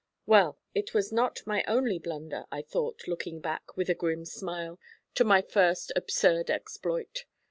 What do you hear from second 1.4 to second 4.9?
my only blunder, I thought, looking back, with a grim smile,